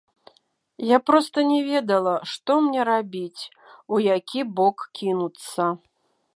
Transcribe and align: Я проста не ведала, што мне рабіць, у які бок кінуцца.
Я 0.91 0.97
проста 1.09 1.43
не 1.51 1.59
ведала, 1.67 2.15
што 2.33 2.57
мне 2.69 2.81
рабіць, 2.91 3.41
у 3.97 4.03
які 4.17 4.41
бок 4.59 4.77
кінуцца. 5.01 5.63